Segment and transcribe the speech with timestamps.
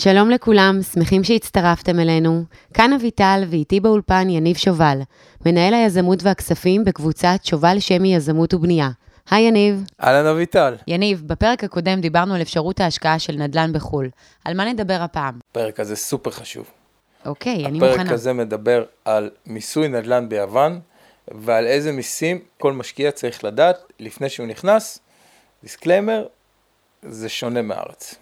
[0.00, 2.44] שלום לכולם, שמחים שהצטרפתם אלינו.
[2.74, 4.98] כאן אביטל ואיתי באולפן יניב שובל,
[5.46, 8.90] מנהל היזמות והכספים בקבוצת שובל שמי יזמות ובנייה.
[9.30, 9.84] היי יניב.
[10.04, 10.74] אהלן אביטל.
[10.86, 14.10] יניב, בפרק הקודם דיברנו על אפשרות ההשקעה של נדל"ן בחו"ל.
[14.44, 15.38] על מה נדבר הפעם?
[15.50, 16.70] הפרק הזה סופר חשוב.
[17.26, 17.92] אוקיי, אני מוכנה.
[17.92, 20.80] הפרק הזה מדבר על מיסוי נדל"ן ביוון,
[21.28, 24.98] ועל איזה מיסים כל משקיע צריך לדעת לפני שהוא נכנס.
[25.62, 26.26] disclaimer,
[27.02, 28.14] זה שונה מהארץ.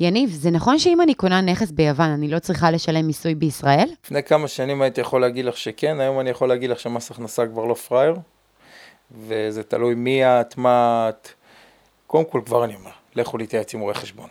[0.00, 3.88] יניב, זה נכון שאם אני קונה נכס ביוון, אני לא צריכה לשלם מיסוי בישראל?
[4.04, 7.46] לפני כמה שנים הייתי יכול להגיד לך שכן, היום אני יכול להגיד לך שמס הכנסה
[7.46, 8.16] כבר לא פראייר,
[9.26, 11.28] וזה תלוי מי את, מה את.
[12.06, 14.28] קודם כל, כבר אני אומר, לכו להתייעץ עם רואה חשבון.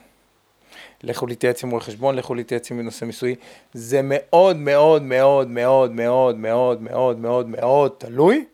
[1.03, 3.35] לכו להתייעץ עם רואה חשבון, לכו להתייעץ עם נושא מיסוי.
[3.73, 8.45] זה מאוד מאוד מאוד מאוד מאוד מאוד מאוד מאוד מאוד תלוי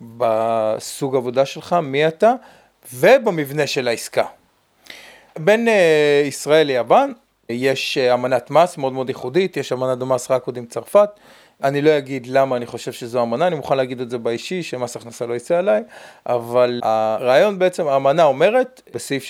[0.00, 2.32] בסוג עבודה שלך, מי אתה,
[2.94, 4.24] ובמבנה של העסקה.
[5.38, 7.12] בין אה, ישראל ליוון
[7.48, 11.10] יש אה, אמנת מס מאוד מאוד ייחודית, יש אמנת מס רק עוד עם צרפת.
[11.64, 14.96] אני לא אגיד למה אני חושב שזו אמנה, אני מוכן להגיד את זה באישי, שמס
[14.96, 15.82] הכנסה לא יצא עליי,
[16.26, 19.24] אבל הרעיון בעצם, האמנה אומרת, בסעיף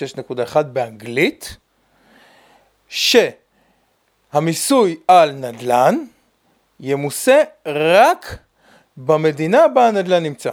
[0.55, 1.57] 6.1 באנגלית,
[2.89, 3.45] שהמיסוי
[5.07, 5.95] על נדל"ן
[6.79, 8.37] ימוסה רק
[8.97, 10.51] במדינה בה הנדל"ן נמצא.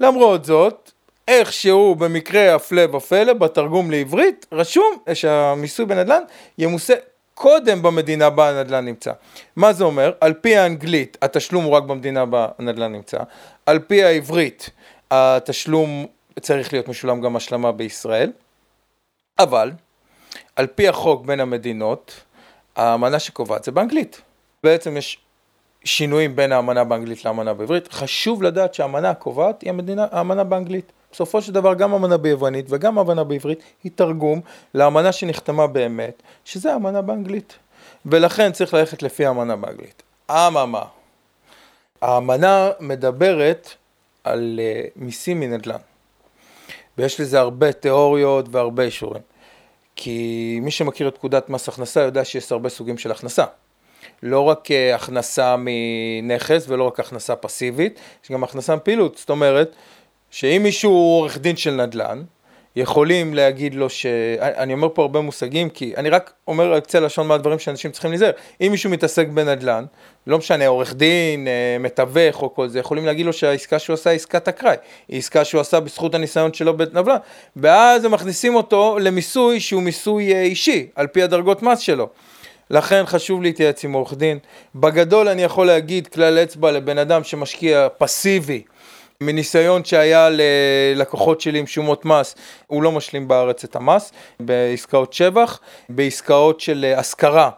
[0.00, 0.92] למרות זאת,
[1.28, 6.22] איכשהו במקרה הפלא ופלא בתרגום לעברית רשום שהמיסוי בנדל"ן
[6.58, 6.94] ימוסה
[7.34, 9.12] קודם במדינה בה הנדל"ן נמצא.
[9.56, 10.12] מה זה אומר?
[10.20, 13.18] על פי האנגלית התשלום הוא רק במדינה בה הנדל"ן נמצא,
[13.66, 14.70] על פי העברית
[15.10, 16.06] התשלום
[16.40, 18.32] צריך להיות משולם גם השלמה בישראל,
[19.38, 19.70] אבל
[20.56, 22.20] על פי החוק בין המדינות
[22.76, 24.20] האמנה שקובעת זה באנגלית.
[24.64, 25.18] בעצם יש
[25.84, 30.92] שינויים בין האמנה באנגלית לאמנה בעברית, חשוב לדעת שהאמנה הקובעת היא המדינה, האמנה באנגלית.
[31.14, 34.40] בסופו של דבר גם אמנה ביוונית וגם אמנה בעברית היא תרגום
[34.74, 37.58] לאמנה שנחתמה באמת, שזה אמנה באנגלית.
[38.06, 40.02] ולכן צריך ללכת לפי האמנה באנגלית.
[40.30, 40.82] אממה,
[42.02, 43.68] האמנה מדברת
[44.24, 45.76] על uh, מיסים מנדל"ן.
[46.98, 49.22] ויש לזה הרבה תיאוריות והרבה אישורים.
[49.96, 53.44] כי מי שמכיר את פקודת מס הכנסה יודע שיש הרבה סוגים של הכנסה.
[54.22, 59.16] לא רק uh, הכנסה מנכס ולא רק הכנסה פסיבית, יש גם הכנסה מפעילות.
[59.18, 59.76] זאת אומרת,
[60.34, 62.22] שאם מישהו הוא עורך דין של נדל"ן,
[62.76, 64.06] יכולים להגיד לו ש...
[64.40, 67.90] אני אומר פה הרבה מושגים, כי אני רק אומר על קצה לשון מה הדברים שאנשים
[67.90, 68.30] צריכים להיזהר.
[68.60, 69.84] אם מישהו מתעסק בנדל"ן,
[70.26, 74.10] לא משנה, עורך דין, אה, מתווך או כל זה, יכולים להגיד לו שהעסקה שהוא עשה
[74.10, 74.76] היא עסקת אקראי.
[75.08, 77.16] היא עסקה שהוא עשה בזכות הניסיון שלו בנדל"ן.
[77.56, 82.08] ואז הם מכניסים אותו למיסוי שהוא מיסוי אה, אישי, על פי הדרגות מס שלו.
[82.70, 84.38] לכן חשוב להתייעץ עם עורך דין.
[84.74, 88.62] בגדול אני יכול להגיד כלל אצבע לבן אדם שמשקיע פסיבי.
[89.20, 92.34] מניסיון שהיה ללקוחות שלי עם שומות מס,
[92.66, 97.50] הוא לא משלים בארץ את המס, בעסקאות שבח, בעסקאות של אה, השכרה.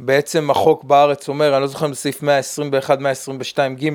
[0.00, 3.88] בעצם החוק בארץ אומר, אני לא זוכר אם זה סעיף 121, 122 ג',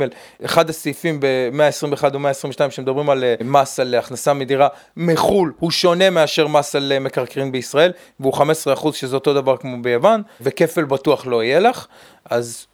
[0.45, 4.67] אחד הסעיפים ב-121 או 122 שמדברים על אה, מס על הכנסה מדירה
[4.97, 9.81] מחו"ל, הוא שונה מאשר מס על אה, מקרקעין בישראל, והוא 15% שזה אותו דבר כמו
[9.81, 11.88] ביוון, וכפל בטוח לא יהיה לך,
[12.25, 12.67] אז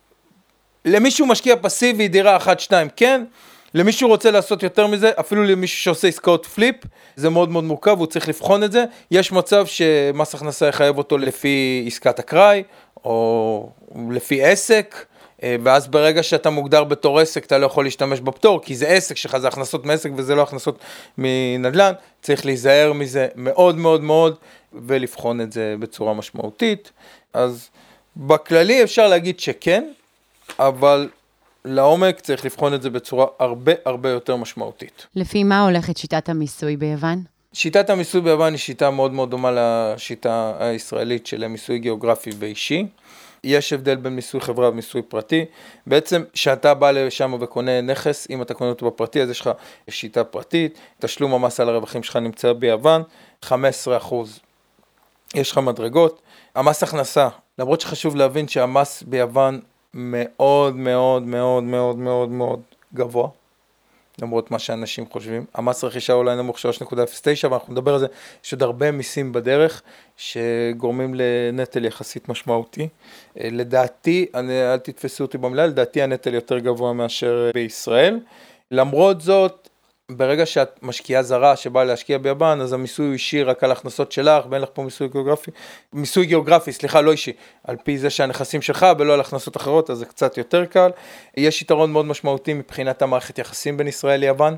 [0.85, 3.23] למישהו משקיע פסיבי דירה 1-2 כן,
[3.73, 6.75] למישהו רוצה לעשות יותר מזה, אפילו למישהו שעושה עסקאות פליפ,
[7.15, 8.85] זה מאוד מאוד מורכב, הוא צריך לבחון את זה.
[9.11, 12.63] יש מצב שמס הכנסה יחייב אותו לפי עסקת אקראי,
[13.05, 13.69] או
[14.09, 15.05] לפי עסק,
[15.43, 19.17] אה, ואז ברגע שאתה מוגדר בתור עסק, אתה לא יכול להשתמש בפטור, כי זה עסק
[19.17, 20.79] שלך, זה הכנסות מעסק וזה לא הכנסות
[21.17, 21.93] מנדל"ן.
[22.21, 24.35] צריך להיזהר מזה מאוד מאוד מאוד,
[24.73, 26.91] ולבחון את זה בצורה משמעותית.
[27.33, 27.69] אז
[28.17, 29.83] בכללי אפשר להגיד שכן,
[30.59, 31.09] אבל
[31.65, 35.07] לעומק צריך לבחון את זה בצורה הרבה הרבה יותר משמעותית.
[35.15, 37.23] לפי מה הולכת שיטת המיסוי ביוון?
[37.53, 42.87] שיטת המיסוי ביוון היא שיטה מאוד מאוד דומה לשיטה הישראלית של מיסוי גיאוגרפי ואישי.
[43.43, 45.45] יש הבדל בין מיסוי חברה ומיסוי פרטי.
[45.87, 49.49] בעצם כשאתה בא לשם וקונה נכס, אם אתה קונה אותו בפרטי, אז יש לך
[49.89, 53.03] שיטה פרטית, תשלום המס על הרווחים שלך נמצא ביוון,
[53.45, 53.51] 15%.
[55.35, 56.21] יש לך מדרגות.
[56.55, 57.27] המס הכנסה,
[57.59, 59.59] למרות שחשוב להבין שהמס ביוון
[59.93, 62.61] מאוד מאוד מאוד מאוד מאוד מאוד
[62.93, 63.29] גבוה,
[64.21, 65.45] למרות מה שאנשים חושבים.
[65.53, 68.07] המס רכישה אולי נמוך 3.09 ואנחנו נדבר על זה,
[68.45, 69.81] יש עוד הרבה מיסים בדרך
[70.17, 72.87] שגורמים לנטל יחסית משמעותי.
[73.39, 78.19] אה, לדעתי, אני, אל תתפסו אותי במילה, לדעתי הנטל יותר גבוה מאשר בישראל.
[78.71, 79.69] למרות זאת,
[80.11, 84.45] ברגע שאת משקיעה זרה שבאה להשקיע ביוון, אז המיסוי הוא אישי רק על הכנסות שלך,
[84.49, 85.51] ואין לך פה מיסוי גיאוגרפי,
[85.93, 87.33] מיסוי גיאוגרפי, סליחה, לא אישי,
[87.63, 90.91] על פי זה שהנכסים שלך ולא על הכנסות אחרות, אז זה קצת יותר קל.
[91.37, 94.55] יש יתרון מאוד משמעותי מבחינת המערכת יחסים בין ישראל ליוון.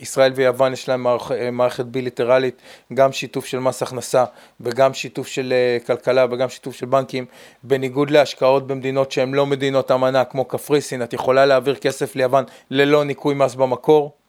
[0.00, 2.62] ישראל ויוון יש להם מערכ, מערכת בילטרלית,
[2.94, 4.24] גם שיתוף של מס הכנסה
[4.60, 5.52] וגם שיתוף של
[5.82, 7.26] uh, כלכלה וגם שיתוף של בנקים,
[7.62, 13.04] בניגוד להשקעות במדינות שהן לא מדינות אמנה כמו קפריסין, את יכולה להעביר כסף ליוון ללא
[13.04, 14.23] ניכוי מס במקור.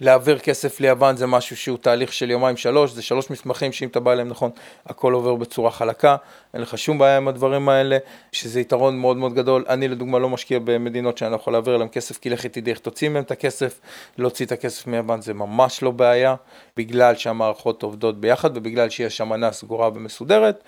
[0.00, 4.00] להעביר כסף ליוון זה משהו שהוא תהליך של יומיים שלוש, זה שלוש מסמכים שאם אתה
[4.00, 4.50] בא אליהם נכון,
[4.86, 6.16] הכל עובר בצורה חלקה,
[6.54, 7.98] אין לך שום בעיה עם הדברים האלה,
[8.32, 9.64] שזה יתרון מאוד מאוד גדול.
[9.68, 12.78] אני לדוגמה לא משקיע במדינות שאני לא יכול להעביר אליהם כסף, כי לכי תדעי איך
[12.78, 13.80] תוציא מהם את הכסף,
[14.18, 16.34] להוציא את הכסף מיוון זה ממש לא בעיה,
[16.76, 20.64] בגלל שהמערכות עובדות ביחד ובגלל שיש אמנה סגורה ומסודרת.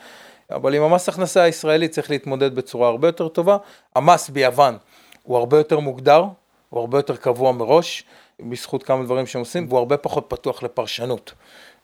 [0.51, 3.57] אבל עם המס הכנסה הישראלי צריך להתמודד בצורה הרבה יותר טובה.
[3.97, 4.77] המס ביוון
[5.23, 6.25] הוא הרבה יותר מוגדר,
[6.71, 8.05] הוא הרבה יותר קבוע מראש.
[8.49, 11.33] בזכות כמה דברים שהם עושים, והוא הרבה פחות פתוח לפרשנות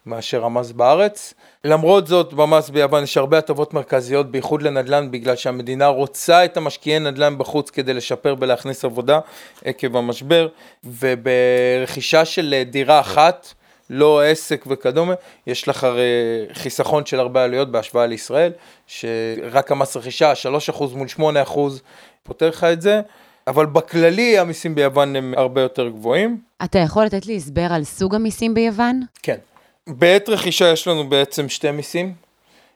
[0.05, 1.33] מאשר המס בארץ.
[1.63, 6.99] למרות זאת, במס ביוון יש הרבה הטבות מרכזיות, בייחוד לנדל"ן, בגלל שהמדינה רוצה את המשקיעי
[6.99, 9.19] נדל"ן בחוץ כדי לשפר ולהכניס עבודה
[9.65, 10.47] עקב המשבר,
[10.83, 13.53] וברכישה של דירה אחת,
[13.89, 15.13] לא עסק וכדומה,
[15.47, 16.03] יש לך הרי
[16.53, 18.51] חיסכון של הרבה עלויות בהשוואה לישראל,
[18.87, 20.33] שרק המס רכישה,
[20.75, 21.07] 3% מול
[21.47, 21.59] 8%
[22.23, 23.01] פותר לך את זה.
[23.47, 26.41] אבל בכללי המיסים ביוון הם הרבה יותר גבוהים.
[26.63, 29.01] אתה יכול לתת לי הסבר על סוג המיסים ביוון?
[29.23, 29.37] כן.
[29.87, 32.13] בעת רכישה יש לנו בעצם שתי מיסים.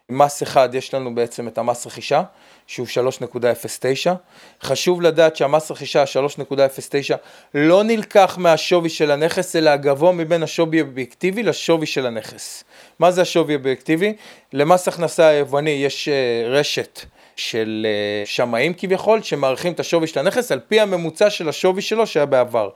[0.10, 2.24] מס אחד, יש לנו בעצם את המס רכישה,
[2.68, 2.88] שהוא
[3.32, 4.12] 3.09.
[4.64, 7.16] חשוב לדעת שהמס רכישה 3.09
[7.54, 12.64] לא נלקח מהשווי של הנכס, אלא הגבוה מבין השווי האובייקטיבי לשווי של הנכס.
[13.00, 14.14] מה זה השווי האובייקטיבי?
[14.54, 17.00] למס הכנסה היווני יש אה, רשת
[17.42, 22.08] של אה, שמאים כביכול, שמעריכים את השווי של הנכס על פי הממוצע של השווי שלו
[22.08, 22.70] שהיה בעבר.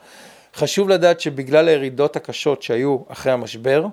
[0.56, 3.86] חשוב לדעת שבגלל הירידות הקשות שהיו אחרי המשבר,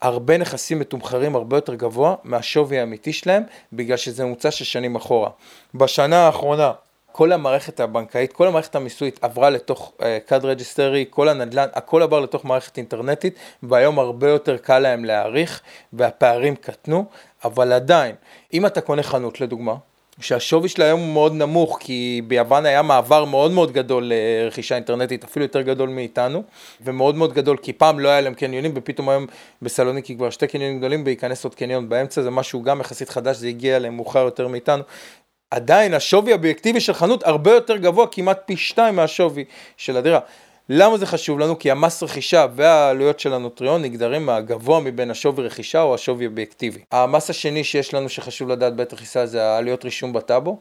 [0.00, 5.30] הרבה נכסים מתומחרים הרבה יותר גבוה מהשווי האמיתי שלהם, בגלל שזה ממוצע של שנים אחורה.
[5.74, 6.72] בשנה האחרונה,
[7.12, 9.92] כל המערכת הבנקאית, כל המערכת המיסויית עברה לתוך
[10.26, 15.04] cad uh, registry, כל הנדל"ן, הכל עבר לתוך מערכת אינטרנטית, והיום הרבה יותר קל להם
[15.04, 15.60] להעריך,
[15.92, 17.04] והפערים קטנו,
[17.44, 18.14] אבל עדיין,
[18.52, 19.74] אם אתה קונה חנות לדוגמה,
[20.20, 25.24] שהשווי שלה היום הוא מאוד נמוך, כי ביוון היה מעבר מאוד מאוד גדול לרכישה אינטרנטית,
[25.24, 26.42] אפילו יותר גדול מאיתנו,
[26.80, 29.26] ומאוד מאוד גדול, כי פעם לא היה להם קניונים, ופתאום היום
[29.62, 33.48] בסלוניקי כבר שתי קניונים גדולים, וייכנס עוד קניון באמצע, זה משהו גם יחסית חדש, זה
[33.48, 34.82] הגיע אליהם מאוחר יותר מאיתנו.
[35.50, 39.44] עדיין השווי האובייקטיבי של חנות הרבה יותר גבוה, כמעט פי שתיים מהשווי
[39.76, 40.20] של הדירה.
[40.70, 41.58] למה זה חשוב לנו?
[41.58, 46.80] כי המס רכישה והעלויות של הנוטריון נגדרים מהגבוה מבין השווי רכישה או השווי אובייקטיבי.
[46.92, 50.58] המס השני שיש לנו שחשוב לדעת בעת רכישה זה העלויות רישום בטאבו,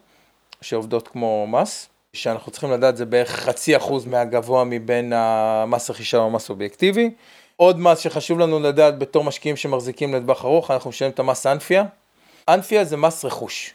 [0.62, 6.26] שעובדות כמו מס, שאנחנו צריכים לדעת זה בערך חצי אחוז מהגבוה מבין המס רכישה או
[6.26, 7.12] המס אובייקטיבי.
[7.56, 11.84] עוד מס שחשוב לנו לדעת בתור משקיעים שמחזיקים לטווח ארוך, אנחנו משלמים את המס אנפיה.
[12.50, 13.74] אנפיה זה מס רכוש.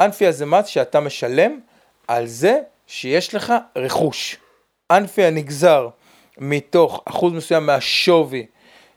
[0.00, 1.58] אנפיה זה מס שאתה משלם
[2.08, 4.36] על זה שיש לך רכוש.
[4.90, 5.88] אנפי הנגזר
[6.38, 8.46] מתוך אחוז מסוים מהשווי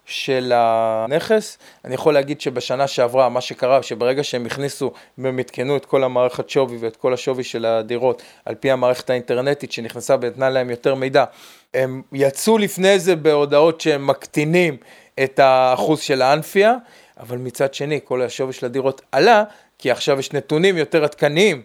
[0.06, 1.58] של הנכס.
[1.86, 6.50] אני יכול להגיד שבשנה שעברה, מה שקרה, שברגע שהם הכניסו והם עדכנו את כל המערכת
[6.50, 11.26] שווי ואת כל השווי של הדירות, על פי המערכת האינטרנטית שנכנסה ונתנה להם יותר מידע,
[11.74, 14.78] הם יצאו לפני זה בהודעות שהם מקטינים
[15.24, 16.76] את האחוז של האנפיה,
[17.20, 19.44] אבל מצד שני, כל השווי של הדירות עלה,
[19.78, 21.62] כי עכשיו יש נתונים יותר עדכניים.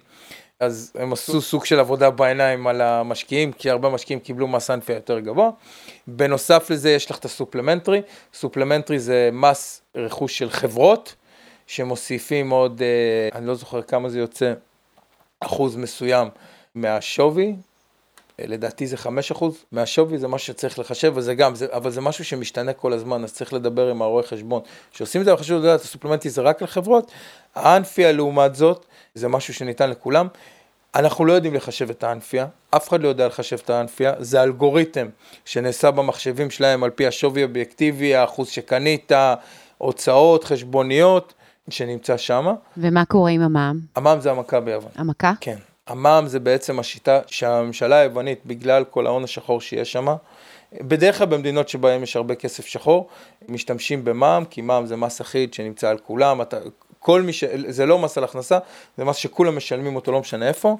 [0.62, 4.95] אז הם עשו סוג של עבודה בעיניים על המשקיעים, כי הרבה משקיעים קיבלו מס אנפיה
[4.95, 5.50] יותר גבוה.
[6.07, 8.02] בנוסף לזה יש לך את ה supplementary,
[8.35, 11.14] supplementary זה מס רכוש של חברות,
[11.66, 14.52] שמוסיפים עוד, אה, אני לא זוכר כמה זה יוצא,
[15.40, 16.28] אחוז מסוים
[16.75, 17.57] מהשווי,
[18.38, 18.96] לדעתי זה
[19.38, 23.24] 5% מהשווי, זה משהו שצריך לחשב, וזה גם, זה, אבל זה משהו שמשתנה כל הזמן,
[23.24, 24.60] אז צריך לדבר עם הרואה חשבון.
[24.92, 27.12] כשעושים את זה, חשוב לדעת, הסופלמנטי זה רק לחברות,
[27.54, 30.26] האנפיה לעומת זאת, זה משהו שניתן לכולם.
[30.94, 35.08] אנחנו לא יודעים לחשב את האנפיה, אף אחד לא יודע לחשב את האנפיה, זה אלגוריתם
[35.44, 39.12] שנעשה במחשבים שלהם על פי השווי אובייקטיבי, האחוז שקנית,
[39.78, 41.34] הוצאות, חשבוניות,
[41.70, 42.46] שנמצא שם.
[42.76, 43.80] ומה קורה עם המע"מ?
[43.96, 44.90] המע"מ זה המכה ביוון.
[44.94, 45.32] המכה?
[45.40, 45.56] כן.
[45.86, 50.06] המע"מ זה בעצם השיטה שהממשלה היוונית, בגלל כל ההון השחור שיש שם,
[50.72, 53.08] בדרך כלל במדינות שבהן יש הרבה כסף שחור,
[53.48, 56.58] משתמשים במע"מ, כי מע"מ זה מס אחיד שנמצא על כולם, אתה,
[56.98, 57.44] כל מי ש...
[57.68, 58.58] זה לא מס על הכנסה,
[58.96, 60.76] זה מס שכולם משלמים אותו, לא משנה איפה,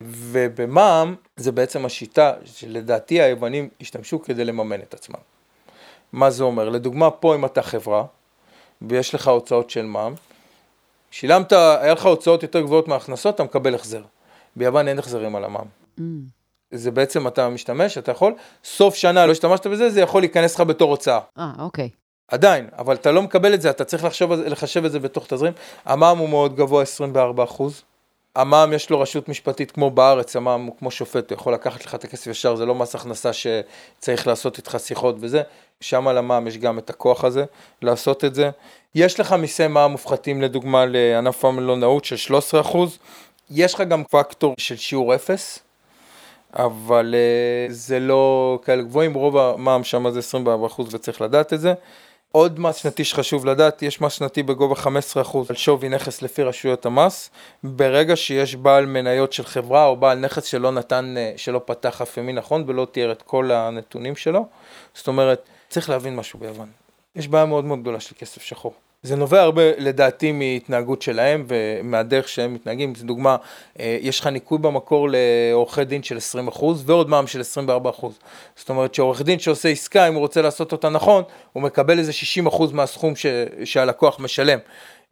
[0.00, 5.20] ובמע"מ זה בעצם השיטה שלדעתי היוונים השתמשו כדי לממן את עצמם.
[6.12, 6.68] מה זה אומר?
[6.68, 8.04] לדוגמה, פה אם אתה חברה,
[8.82, 10.14] ויש לך הוצאות של מע"מ,
[11.10, 14.02] שילמת, היה לך הוצאות יותר גבוהות מההכנסות, אתה מקבל החזר.
[14.56, 15.66] ביוון אין החזרים על המע"מ.
[15.98, 16.02] Mm.
[16.70, 20.60] זה בעצם אתה משתמש, אתה יכול, סוף שנה לא השתמשת בזה, זה יכול להיכנס לך
[20.60, 21.20] בתור הוצאה.
[21.38, 21.88] אה, אוקיי.
[22.28, 25.52] עדיין, אבל אתה לא מקבל את זה, אתה צריך לחשוב, לחשב את זה בתוך תזרים.
[25.84, 27.82] המע"מ הוא מאוד גבוה, 24 אחוז.
[28.36, 31.94] המע"מ יש לו רשות משפטית כמו בארץ, המע"מ הוא כמו שופט, הוא יכול לקחת לך
[31.94, 35.42] את הכסף ישר, זה לא מס הכנסה שצריך לעשות איתך שיחות וזה,
[35.80, 37.44] שם על המע"מ יש גם את הכוח הזה
[37.82, 38.50] לעשות את זה.
[38.94, 42.76] יש לך מיסי מע"מ מופחתים לדוגמה לענף המלונאות של 13%,
[43.54, 45.58] יש לך גם פקטור של שיעור אפס,
[46.54, 51.74] אבל uh, זה לא כאלה גבוהים, רוב המע"מ שם זה 24% וצריך לדעת את זה.
[52.32, 54.88] עוד מס שנתי שחשוב לדעת, יש מס שנתי בגובה 15%
[55.48, 57.30] על שווי נכס לפי רשויות המס.
[57.64, 62.16] ברגע שיש בעל מניות של חברה או בעל נכס שלא נתן, אה, שלא פתח אף
[62.16, 64.46] ימין נכון ולא תיאר את כל הנתונים שלו,
[64.94, 66.68] זאת אומרת, צריך להבין משהו ביוון.
[67.16, 68.74] יש בעיה מאוד מאוד גדולה של כסף שחור.
[69.02, 72.94] זה נובע הרבה לדעתי מהתנהגות שלהם ומהדרך שהם מתנהגים.
[72.94, 73.36] זו דוגמה,
[73.80, 78.12] אה, יש לך ניכוי במקור לעורכי דין של 20% ועוד מע"מ של 24%.
[78.56, 82.12] זאת אומרת שעורך דין שעושה עסקה, אם הוא רוצה לעשות אותה נכון, הוא מקבל איזה
[82.46, 83.26] 60% מהסכום ש,
[83.64, 84.58] שהלקוח משלם.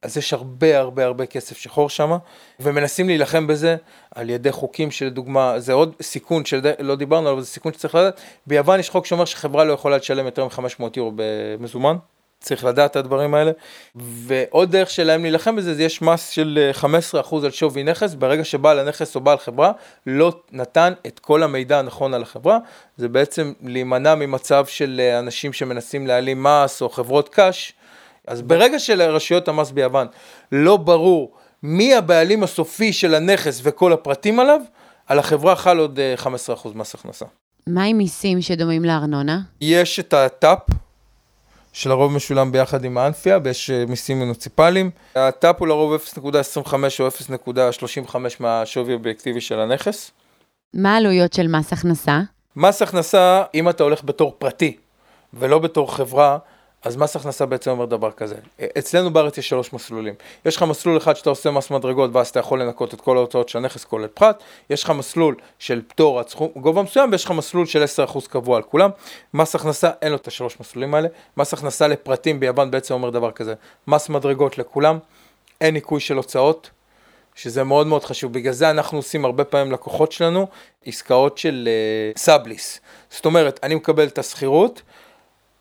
[0.03, 2.17] אז יש הרבה הרבה הרבה כסף שחור שם,
[2.61, 3.77] ומנסים להילחם בזה
[4.15, 8.21] על ידי חוקים שלדוגמה, זה עוד סיכון שלא דיברנו עליו, זה סיכון שצריך לדעת.
[8.47, 11.97] ביוון יש חוק שאומר שחברה לא יכולה לשלם יותר מ-500 יורו במזומן.
[12.41, 13.53] צריך לדעת את הדברים האלה.
[13.95, 18.45] ועוד דרך שלהם להילחם בזה, זה יש מס של 15% אה, על שווי נכס, ברגע
[18.45, 19.73] שבעל הנכס או בעל חברה
[20.07, 22.59] לא נתן את כל המידע הנכון על החברה,
[22.97, 27.73] זה בעצם להימנע ממצב של אה, אנשים שמנסים להעלים מס או חברות קש.
[28.27, 30.07] אז ברגע שלרשויות המס ביוון
[30.53, 31.33] לא ברור
[31.63, 34.61] מי הבעלים הסופי של הנכס וכל הפרטים עליו,
[35.07, 37.27] על החברה חל עוד 15% אה, מס הכנסה.
[37.67, 39.41] מה עם מיסים שדומים לארנונה?
[39.61, 40.59] יש את הטאפ,
[41.73, 44.91] שלרוב משולם ביחד עם האנפיה, ויש אה, מיסים מוניציפליים.
[45.15, 47.09] הטאפ הוא לרוב 0.25 או
[48.07, 50.11] 0.35 מהשווי האובייקטיבי של הנכס.
[50.75, 52.21] מה העלויות של מס הכנסה?
[52.57, 54.77] מס הכנסה, אם אתה הולך בתור פרטי
[55.35, 56.39] ולא בתור חברה,
[56.85, 58.35] אז מס הכנסה בעצם אומר דבר כזה,
[58.79, 62.41] אצלנו בארץ יש שלוש מסלולים, יש לך מסלול אחד שאתה עושה מס מדרגות ואז אתה
[62.41, 66.29] יכול לנקות את כל ההוצאות של הנכס כולל פחת, יש לך מסלול של פטור עד
[66.29, 68.91] סכום גובה מסוים ויש לך מסלול של 10% קבוע על כולם,
[69.35, 73.31] מס הכנסה אין לו את השלוש מסלולים האלה, מס הכנסה לפרטים ביוון בעצם אומר דבר
[73.31, 73.55] כזה,
[73.89, 74.99] מס מדרגות לכולם,
[75.61, 76.71] אין ניכוי של הוצאות,
[77.35, 80.47] שזה מאוד מאוד חשוב, בגלל זה אנחנו עושים הרבה פעמים לקוחות שלנו
[80.87, 81.69] עסקאות של
[82.15, 84.83] uh, סאבליס, זאת אומרת אני מקבל את השכירות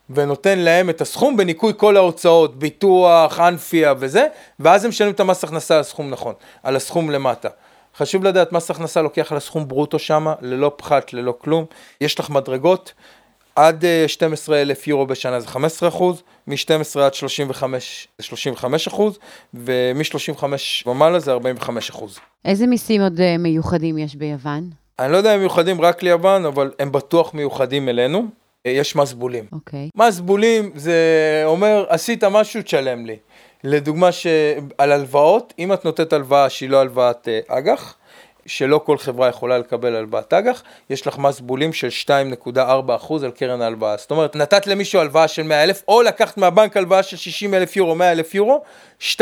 [0.10, 4.28] ונותן להם את הסכום בניכוי כל ההוצאות, ביטוח, אנפיה וזה,
[4.60, 7.50] ואז הם משלמים את המס הכנסה על הסכום נכון, על הסכום למטה.
[7.98, 11.66] חשוב לדעת, מס הכנסה לוקח על הסכום ברוטו שמה, ללא פחת, ללא כלום.
[12.01, 12.94] יש לך מדרגות,
[13.56, 19.20] עד 12,000 אה, יורו בשנה זה 15 אחוז, מ-12 עד 35 זה 35 אחוז,
[19.54, 20.44] ומ-35
[20.86, 22.20] ומעלה זה 45 אחוז.
[22.46, 24.70] איזה מיסים עוד אה, מיוחדים יש ביוון?
[25.00, 28.28] אני לא יודע אם מיוחדים רק ליוון, אבל הם בטוח מיוחדים אלינו.
[28.66, 29.46] יש מס בולים.
[29.51, 29.89] אוקיי.
[29.96, 30.01] Okay.
[30.08, 30.96] מס בולים זה
[31.46, 33.16] אומר, עשית משהו, תשלם לי.
[33.63, 37.96] לדוגמה שעל הלוואות, אם את נותנת הלוואה שהיא לא הלוואת אה, אג"ח,
[38.46, 43.62] שלא כל חברה יכולה לקבל הלוואת אג"ח, יש לך מס בולים של 2.4% על קרן
[43.62, 43.98] ההלוואה.
[43.98, 48.36] זאת אומרת, נתת למישהו הלוואה של 100,000, או לקחת מהבנק הלוואה של 60,000 יורו, 100,000
[48.36, 48.63] יורו,
[49.01, 49.20] 2.4%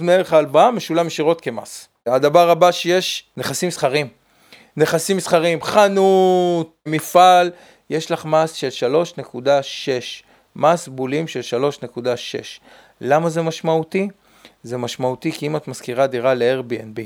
[0.00, 1.88] מערך ההלוואה משולם ישירות כמס.
[2.06, 4.08] הדבר הבא שיש, נכסים מסחריים.
[4.76, 7.50] נכסים מסחריים, חנות, מפעל,
[7.90, 8.68] יש לך מס של
[9.16, 10.24] 3.6,
[10.56, 12.04] מס בולים של 3.6.
[13.00, 14.08] למה זה משמעותי?
[14.62, 17.00] זה משמעותי כי אם את משכירה דירה ל-Airbnb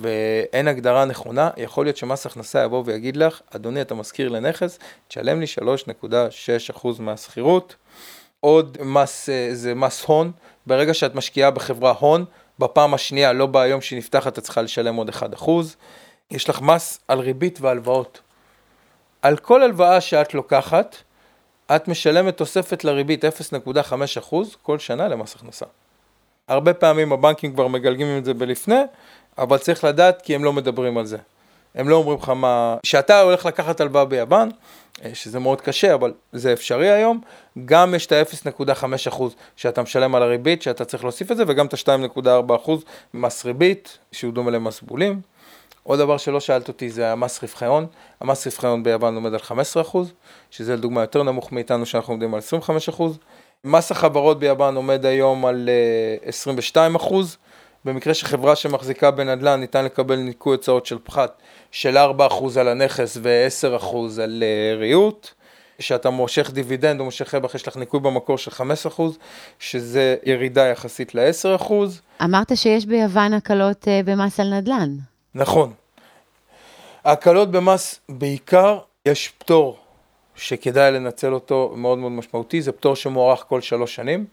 [0.00, 4.78] ואין הגדרה נכונה, יכול להיות שמס הכנסה יבוא ויגיד לך, אדוני אתה משכיר לנכס,
[5.08, 5.46] תשלם לי
[6.74, 7.76] 3.6% מהשכירות.
[8.40, 10.32] עוד מס, אה, זה מס הון,
[10.66, 12.24] ברגע שאת משקיעה בחברה הון,
[12.58, 15.50] בפעם השנייה, לא ביום שהיא נפתחת, את צריכה לשלם עוד 1%.
[16.30, 18.20] יש לך מס על ריבית והלוואות.
[19.22, 20.96] על כל הלוואה שאת לוקחת,
[21.76, 25.66] את משלמת תוספת לריבית 0.5% כל שנה למס הכנסה.
[26.48, 28.80] הרבה פעמים הבנקים כבר מגלגים את זה בלפני,
[29.38, 31.18] אבל צריך לדעת כי הם לא מדברים על זה.
[31.74, 32.76] הם לא אומרים לך מה...
[32.82, 34.50] כשאתה הולך לקחת הלוואה ביוון,
[35.04, 37.20] אה, שזה מאוד קשה, אבל זה אפשרי היום,
[37.64, 39.22] גם יש את ה-0.5%
[39.56, 42.70] שאתה משלם על הריבית, שאתה צריך להוסיף את זה, וגם את ה-2.4%
[43.14, 45.20] מס ריבית, שהוא דומה למס בולים.
[45.82, 47.86] עוד דבר שלא שאלת אותי זה המס רווחי הון.
[48.20, 49.40] המס רווחי הון ביוון עומד על
[49.84, 49.96] 15%,
[50.50, 52.40] שזה לדוגמה יותר נמוך מאיתנו שאנחנו עומדים על
[52.90, 53.02] 25%.
[53.64, 55.68] מס החברות ביוון עומד היום על
[56.74, 56.76] 22%.
[56.76, 56.88] אה,
[57.84, 63.96] במקרה שחברה שמחזיקה בנדל"ן ניתן לקבל ניכוי הוצאות של פחת של 4% על הנכס ו-10%
[64.22, 65.28] על אה, ריהוט.
[65.78, 69.02] כשאתה מושך דיבידנד או מושך רווח יש לך ניכוי במקור של 15%,
[69.58, 71.72] שזה ירידה יחסית ל-10%.
[72.24, 75.11] אמרת שיש ביוון הקלות אה, במס על נדל"ן.
[75.34, 75.72] נכון.
[77.04, 79.76] ההקלות במס, בעיקר יש פטור
[80.34, 84.26] שכדאי לנצל אותו מאוד מאוד משמעותי, זה פטור שמוארך כל שלוש שנים.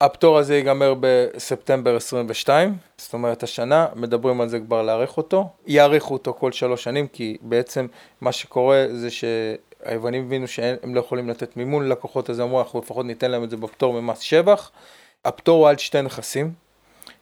[0.00, 5.48] הפטור הזה ייגמר בספטמבר 22, זאת אומרת השנה, מדברים על זה כבר להאריך אותו.
[5.66, 7.86] יאריכו אותו כל שלוש שנים, כי בעצם
[8.20, 13.06] מה שקורה זה שהיוונים הבינו שהם לא יכולים לתת מימון ללקוחות, אז אמרו, אנחנו לפחות
[13.06, 14.70] ניתן להם את זה בפטור ממס שבח.
[15.24, 16.67] הפטור הוא על שתי נכסים.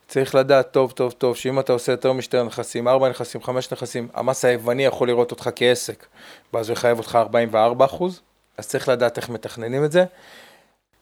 [0.08, 4.08] צריך לדעת טוב טוב טוב שאם אתה עושה יותר משתי נכסים, ארבע נכסים, חמש נכסים,
[4.14, 6.06] המס היווני יכול לראות אותך כעסק,
[6.52, 8.20] ואז הוא יחייב אותך 44 אחוז,
[8.58, 10.04] אז צריך לדעת איך מתכננים את זה.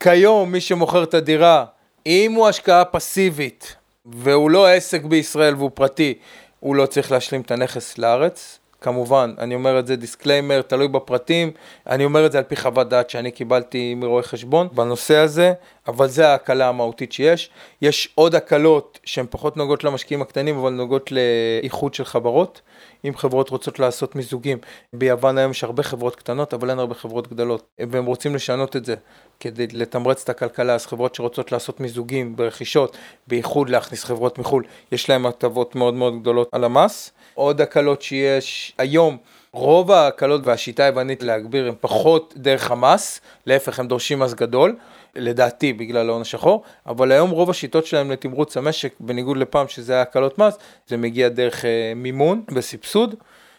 [0.01, 1.65] כיום מי שמוכר את הדירה,
[2.07, 6.15] אם הוא השקעה פסיבית והוא לא עסק בישראל והוא פרטי,
[6.61, 8.59] הוא לא צריך להשלים את הנכס לארץ.
[8.81, 11.51] כמובן, אני אומר את זה disclaimer, תלוי בפרטים,
[11.87, 15.53] אני אומר את זה על פי חוות דעת שאני קיבלתי מרואה חשבון בנושא הזה,
[15.89, 17.51] אבל זה ההקלה המהותית שיש.
[17.83, 22.61] יש עוד הקלות שהן פחות נוגעות למשקיעים הקטנים, אבל נוגעות לאיחוד של חברות.
[23.05, 24.59] אם חברות רוצות לעשות מיזוגים,
[24.93, 28.85] ביוון היום יש הרבה חברות קטנות, אבל אין הרבה חברות גדולות, והם רוצים לשנות את
[28.85, 28.95] זה
[29.41, 35.11] כדי לתמרץ את הכלכלה, אז חברות שרוצות לעשות מיזוגים ורכישות, בייחוד להכניס חברות מחו"ל, יש
[35.11, 37.13] להם הטבות מאוד מאוד גדולות על המס.
[37.35, 39.17] עוד הקלות שיש היום,
[39.53, 44.77] רוב ההקלות והשיטה היוונית להגביר הם פחות דרך המס, להפך הם דורשים מס גדול,
[45.17, 50.03] לדעתי בגלל ההון השחור, אבל היום רוב השיטות שלהם לתמרוץ המשק, בניגוד לפעם שזה היה
[50.03, 53.15] הקלות מס, זה מגיע דרך אה, מימון וסבסוד.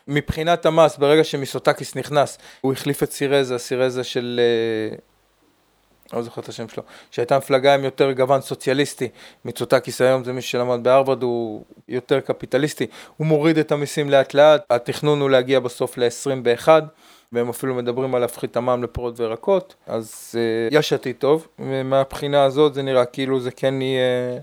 [0.07, 4.39] מבחינת המס, ברגע שמיסוטקיס נכנס, הוא החליף את סירזה, סירזה של...
[4.91, 4.97] אה,
[6.13, 9.09] לא זוכר את השם שלו, שהייתה מפלגה עם יותר גוון סוציאליסטי,
[9.45, 14.61] מיצוטקיס היום זה מי שלמד בהרווארד, הוא יותר קפיטליסטי, הוא מוריד את המיסים לאט לאט,
[14.69, 16.67] התכנון הוא להגיע בסוף ל-21,
[17.31, 22.43] והם אפילו מדברים על להפחית את המע"מ לפירות וירקות, אז uh, יש עתיד טוב, ומהבחינה
[22.43, 24.39] הזאת זה נראה כאילו זה כן יהיה,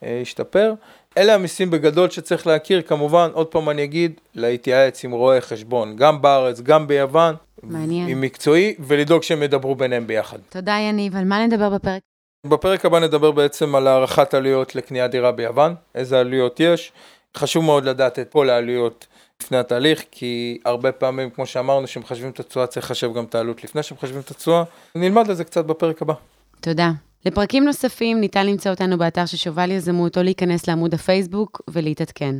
[0.00, 0.74] uh, ישתפר.
[1.18, 6.22] אלה המיסים בגדול שצריך להכיר, כמובן, עוד פעם אני אגיד, להתייעץ עם רואי חשבון, גם
[6.22, 7.34] בארץ, גם ביוון.
[7.62, 8.08] מעניין.
[8.08, 10.38] עם מקצועי, ולדאוג שהם ידברו ביניהם ביחד.
[10.48, 11.16] תודה, יניב.
[11.16, 12.00] על מה נדבר בפרק?
[12.46, 16.92] בפרק הבא נדבר בעצם על הערכת עלויות לקניית דירה ביוון, איזה עלויות יש.
[17.36, 19.06] חשוב מאוד לדעת את כל העלויות
[19.42, 23.64] לפני התהליך, כי הרבה פעמים, כמו שאמרנו, כשמחשבים את התשואה, צריך לחשב גם את העלות
[23.64, 24.62] לפני שמחשבים את התשואה.
[24.94, 26.14] נלמד על זה קצת בפרק הבא.
[26.60, 26.90] תודה.
[27.26, 32.34] לפרקים נוספים ניתן למצוא אותנו באתר של שובל יזמות או להיכנס לעמוד הפייסבוק ולהתעדכן.